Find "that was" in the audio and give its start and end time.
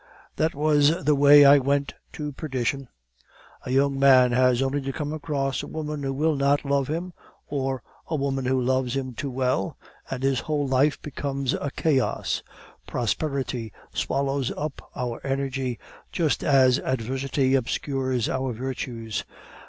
0.37-1.03